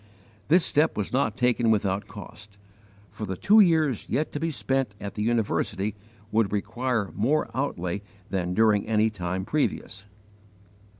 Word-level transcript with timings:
_This 0.47 0.65
step 0.65 0.97
was 0.97 1.13
not 1.13 1.37
taken 1.37 1.69
without 1.69 2.07
cost, 2.07 2.57
for 3.11 3.27
the 3.27 3.37
two 3.37 3.59
years 3.59 4.09
yet 4.09 4.31
to 4.31 4.39
be 4.39 4.49
spent 4.49 4.95
at 4.99 5.13
the 5.13 5.21
university 5.21 5.93
would 6.31 6.51
require 6.51 7.11
more 7.13 7.51
outlay 7.53 8.01
than 8.31 8.55
during 8.55 8.87
any 8.87 9.11
time 9.11 9.45
previous. 9.45 10.05